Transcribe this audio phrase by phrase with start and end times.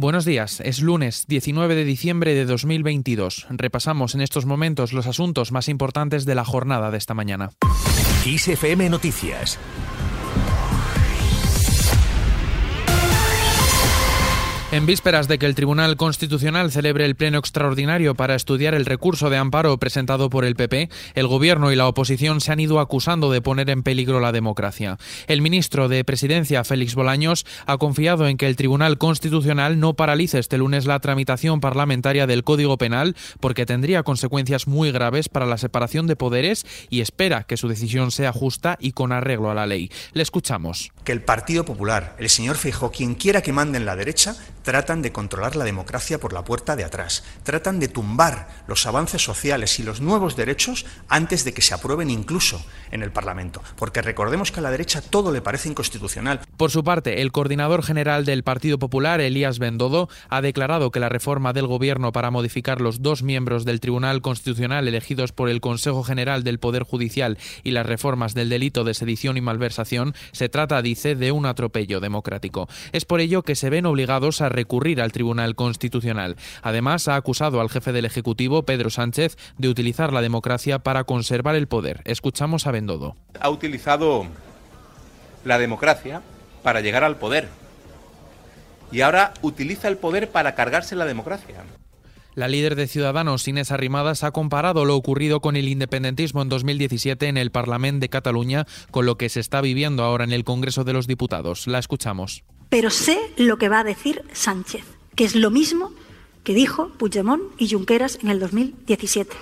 [0.00, 3.48] Buenos días, es lunes 19 de diciembre de 2022.
[3.50, 7.50] Repasamos en estos momentos los asuntos más importantes de la jornada de esta mañana.
[8.24, 9.58] ISFM Noticias
[14.78, 19.28] En vísperas de que el Tribunal Constitucional celebre el pleno extraordinario para estudiar el recurso
[19.28, 23.32] de amparo presentado por el PP, el Gobierno y la oposición se han ido acusando
[23.32, 24.96] de poner en peligro la democracia.
[25.26, 30.38] El ministro de Presidencia, Félix Bolaños, ha confiado en que el Tribunal Constitucional no paralice
[30.38, 35.58] este lunes la tramitación parlamentaria del Código Penal porque tendría consecuencias muy graves para la
[35.58, 39.66] separación de poderes y espera que su decisión sea justa y con arreglo a la
[39.66, 39.90] ley.
[40.12, 40.92] Le escuchamos.
[41.02, 44.36] Que el Partido Popular, el señor Feijóo, quien quiera que mande la derecha,
[44.68, 49.24] tratan de controlar la democracia por la puerta de atrás, tratan de tumbar los avances
[49.24, 54.02] sociales y los nuevos derechos antes de que se aprueben incluso en el Parlamento, porque
[54.02, 56.42] recordemos que a la derecha todo le parece inconstitucional.
[56.58, 61.08] Por su parte, el coordinador general del Partido Popular, Elías Bendodo, ha declarado que la
[61.08, 66.02] reforma del Gobierno para modificar los dos miembros del Tribunal Constitucional elegidos por el Consejo
[66.02, 70.82] General del Poder Judicial y las reformas del delito de sedición y malversación se trata,
[70.82, 72.68] dice, de un atropello democrático.
[72.90, 76.34] Es por ello que se ven obligados a recurrir al Tribunal Constitucional.
[76.62, 81.54] Además, ha acusado al jefe del Ejecutivo, Pedro Sánchez, de utilizar la democracia para conservar
[81.54, 82.02] el poder.
[82.04, 83.14] Escuchamos a Bendodo.
[83.38, 84.26] Ha utilizado
[85.44, 86.20] la democracia
[86.68, 87.48] para llegar al poder.
[88.92, 91.64] Y ahora utiliza el poder para cargarse la democracia.
[92.34, 97.26] La líder de Ciudadanos, Inés Arrimadas, ha comparado lo ocurrido con el independentismo en 2017
[97.26, 100.84] en el Parlamento de Cataluña con lo que se está viviendo ahora en el Congreso
[100.84, 101.66] de los Diputados.
[101.66, 105.92] La escuchamos pero sé lo que va a decir Sánchez, que es lo mismo
[106.44, 109.34] que dijo Puigdemont y Junqueras en el 2017.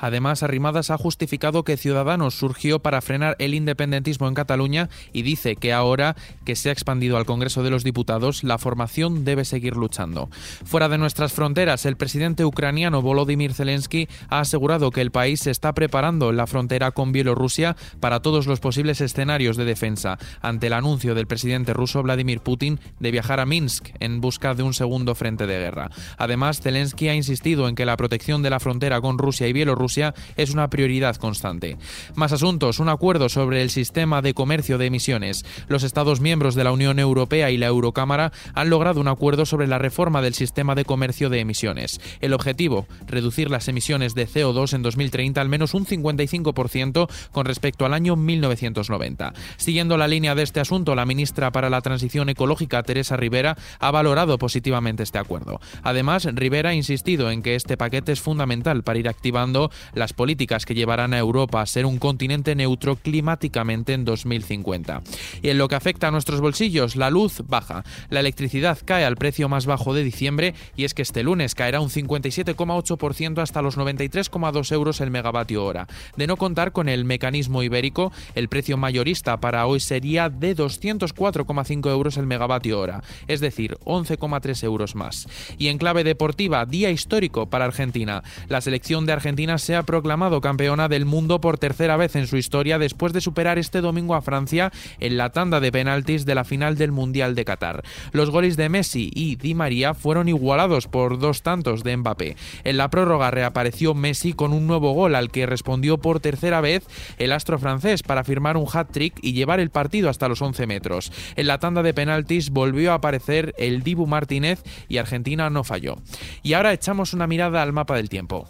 [0.00, 5.56] Además, Arrimadas ha justificado que Ciudadanos surgió para frenar el independentismo en Cataluña y dice
[5.56, 9.76] que ahora que se ha expandido al Congreso de los Diputados, la formación debe seguir
[9.76, 10.30] luchando.
[10.64, 15.50] Fuera de nuestras fronteras, el presidente ucraniano Volodymyr Zelensky ha asegurado que el país se
[15.50, 20.68] está preparando en la frontera con Bielorrusia para todos los posibles escenarios de defensa, ante
[20.68, 24.72] el anuncio del presidente ruso Vladimir Putin de viajar a Minsk en busca de un
[24.74, 25.90] segundo frente de guerra.
[26.16, 29.89] Además, Zelensky ha insistido en que la protección de la frontera con Rusia y Bielorrusia
[30.36, 31.76] es una prioridad constante.
[32.14, 35.44] Más asuntos, un acuerdo sobre el sistema de comercio de emisiones.
[35.68, 39.66] Los Estados miembros de la Unión Europea y la Eurocámara han logrado un acuerdo sobre
[39.66, 42.00] la reforma del sistema de comercio de emisiones.
[42.20, 47.84] El objetivo, reducir las emisiones de CO2 en 2030 al menos un 55% con respecto
[47.84, 49.32] al año 1990.
[49.56, 53.90] Siguiendo la línea de este asunto, la ministra para la Transición Ecológica, Teresa Rivera, ha
[53.90, 55.60] valorado positivamente este acuerdo.
[55.82, 60.66] Además, Rivera ha insistido en que este paquete es fundamental para ir activando las políticas
[60.66, 65.02] que llevarán a Europa a ser un continente neutro climáticamente en 2050.
[65.42, 67.84] Y en lo que afecta a nuestros bolsillos, la luz baja.
[68.08, 71.80] La electricidad cae al precio más bajo de diciembre y es que este lunes caerá
[71.80, 75.86] un 57,8% hasta los 93,2 euros el megavatio hora.
[76.16, 81.90] De no contar con el mecanismo ibérico, el precio mayorista para hoy sería de 204,5
[81.90, 85.26] euros el megavatio hora, es decir, 11,3 euros más.
[85.58, 88.22] Y en clave deportiva, día histórico para Argentina.
[88.48, 92.36] La selección de Argentina se ha proclamado campeona del mundo por tercera vez en su
[92.36, 96.44] historia después de superar este domingo a Francia en la tanda de penaltis de la
[96.44, 97.82] final del Mundial de Qatar.
[98.12, 102.36] Los goles de Messi y Di María fueron igualados por dos tantos de Mbappé.
[102.64, 106.84] En la prórroga reapareció Messi con un nuevo gol al que respondió por tercera vez
[107.18, 111.12] el astro francés para firmar un hat-trick y llevar el partido hasta los 11 metros.
[111.36, 115.96] En la tanda de penaltis volvió a aparecer el Dibu Martínez y Argentina no falló.
[116.42, 118.46] Y ahora echamos una mirada al mapa del tiempo.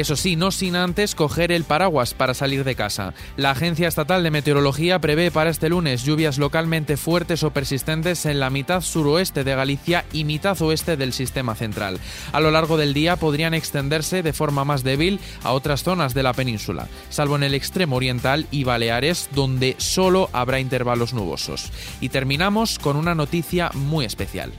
[0.00, 3.12] Eso sí, no sin antes coger el paraguas para salir de casa.
[3.36, 8.40] La Agencia Estatal de Meteorología prevé para este lunes lluvias localmente fuertes o persistentes en
[8.40, 11.98] la mitad suroeste de Galicia y mitad oeste del sistema central.
[12.32, 16.22] A lo largo del día podrían extenderse de forma más débil a otras zonas de
[16.22, 21.72] la península, salvo en el extremo oriental y Baleares, donde solo habrá intervalos nubosos.
[22.00, 24.50] Y terminamos con una noticia muy especial.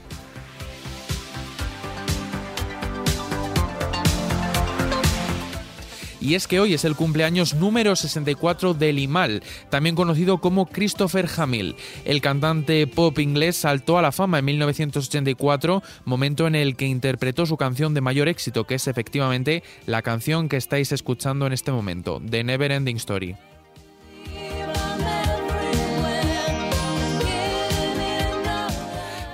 [6.22, 11.28] Y es que hoy es el cumpleaños número 64 de Limal, también conocido como Christopher
[11.36, 11.74] Hamill.
[12.04, 17.44] El cantante pop inglés saltó a la fama en 1984, momento en el que interpretó
[17.44, 21.72] su canción de mayor éxito, que es efectivamente la canción que estáis escuchando en este
[21.72, 23.36] momento, The Never Ending Story.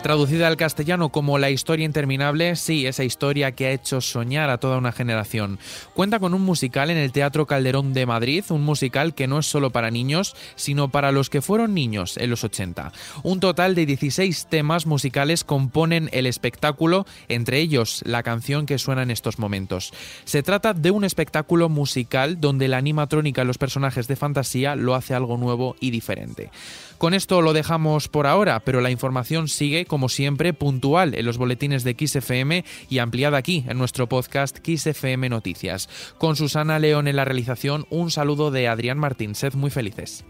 [0.02, 4.58] Traducida al castellano como La historia interminable, sí, esa historia que ha hecho soñar a
[4.58, 5.58] toda una generación.
[5.92, 9.46] Cuenta con un musical en el Teatro Calderón de Madrid, un musical que no es
[9.46, 12.92] solo para niños, sino para los que fueron niños en los 80.
[13.24, 19.02] Un total de 16 temas musicales componen el espectáculo, entre ellos la canción que suena
[19.02, 19.92] en estos momentos.
[20.24, 24.94] Se trata de un espectáculo musical donde la animatrónica de los personajes de fantasía lo
[24.94, 26.50] hace algo nuevo y diferente.
[26.98, 31.38] Con esto lo dejamos por ahora, pero la información sigue, como siempre, puntual en los
[31.38, 35.88] boletines de XFM y ampliada aquí en nuestro podcast XFM Noticias.
[36.18, 39.34] Con Susana León en la realización, un saludo de Adrián Martín.
[39.34, 40.24] Sed muy felices.